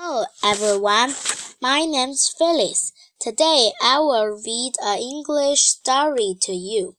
[0.00, 1.12] Hello everyone,
[1.60, 2.92] my name's Phyllis.
[3.18, 6.94] Today I will read an English story to you.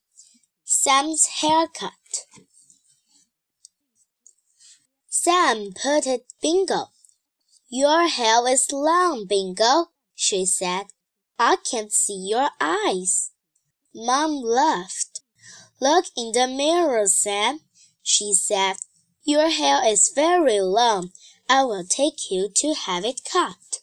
[0.65, 1.93] Sam's Haircut.
[5.07, 6.87] Sam put it Bingo.
[7.69, 10.87] Your hair is long, Bingo, she said.
[11.39, 13.31] I can't see your eyes.
[13.95, 15.21] Mom laughed.
[15.79, 17.61] Look in the mirror, Sam,
[18.03, 18.75] she said.
[19.23, 21.11] Your hair is very long.
[21.51, 23.79] I will take you to have it cut.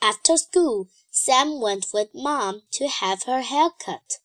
[0.00, 4.18] After school, Sam went with Mom to have her hair cut.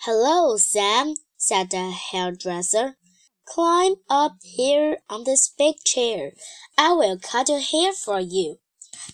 [0.00, 2.98] Hello, Sam, said the hairdresser.
[3.46, 6.32] Climb up here on this big chair.
[6.76, 8.58] I will cut your hair for you.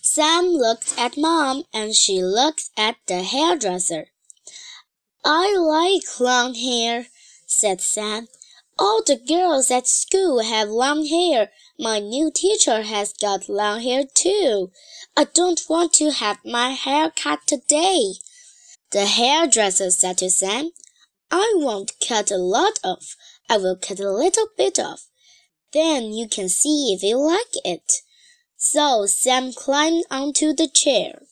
[0.01, 4.07] Sam looked at Mom and she looked at the hairdresser.
[5.23, 7.07] I like long hair,
[7.47, 8.27] said Sam.
[8.77, 11.51] All the girls at school have long hair.
[11.77, 14.71] My new teacher has got long hair too.
[15.15, 18.13] I don't want to have my hair cut today.
[18.91, 20.71] The hairdresser said to Sam,
[21.29, 23.15] I won't cut a lot off.
[23.49, 25.07] I will cut a little bit off.
[25.71, 28.01] Then you can see if you like it.
[28.57, 31.23] So Sam climbed onto the chair.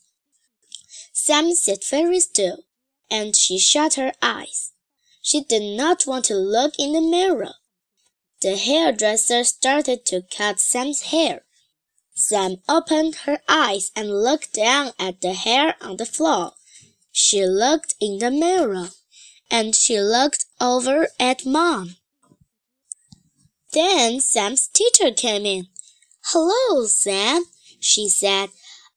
[1.14, 2.64] Sam sat very still,
[3.10, 4.71] and she shut her eyes.
[5.22, 7.54] She did not want to look in the mirror.
[8.42, 11.44] The hairdresser started to cut Sam's hair.
[12.16, 16.54] Sam opened her eyes and looked down at the hair on the floor.
[17.12, 18.90] She looked in the mirror,
[19.50, 21.98] and she looked over at Mom.
[23.74, 25.68] Then Sam's teacher came in.
[26.26, 27.46] Hello, Sam,
[27.80, 28.50] she said.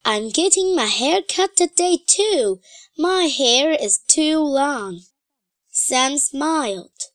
[0.04, 2.60] I'm getting my hair cut today too.
[2.98, 5.00] My hair is too long.
[5.76, 7.10] Sam smiled.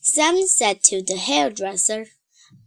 [0.00, 2.06] Sam said to the hairdresser,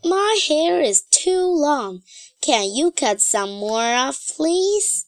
[0.06, 2.04] My hair is too long.
[2.42, 5.07] Can you cut some more off, please?